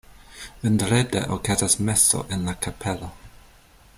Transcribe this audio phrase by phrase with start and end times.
[0.63, 3.11] Vendrede okazas meso en la kapelo.